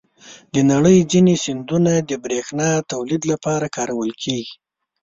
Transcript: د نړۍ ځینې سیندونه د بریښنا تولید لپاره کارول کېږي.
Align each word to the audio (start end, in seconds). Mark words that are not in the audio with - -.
د 0.53 0.55
نړۍ 0.71 0.97
ځینې 1.11 1.35
سیندونه 1.45 1.91
د 2.09 2.11
بریښنا 2.23 2.69
تولید 2.91 3.21
لپاره 3.31 3.65
کارول 3.75 4.11
کېږي. 4.23 4.55